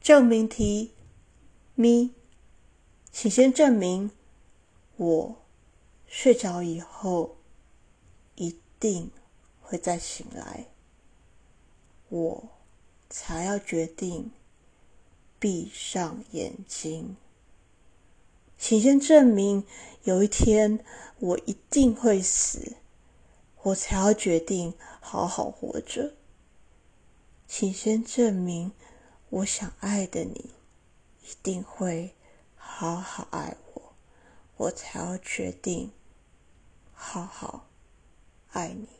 [0.00, 0.94] 证明题
[1.74, 2.14] 咪，
[3.12, 4.10] 请先证明
[4.96, 5.36] 我
[6.06, 7.36] 睡着以后
[8.34, 9.10] 一定
[9.60, 10.68] 会再醒来，
[12.08, 12.48] 我
[13.10, 14.30] 才要决定
[15.38, 17.16] 闭上眼睛。
[18.56, 19.64] 请先证明
[20.04, 20.82] 有一天
[21.18, 22.76] 我一定会死，
[23.62, 26.14] 我才要决定好好活着。
[27.46, 28.72] 请先证明。
[29.30, 30.50] 我想爱的你，
[31.22, 32.16] 一定会
[32.56, 33.94] 好好爱我，
[34.56, 35.92] 我才要决定
[36.92, 37.68] 好好
[38.50, 38.99] 爱你。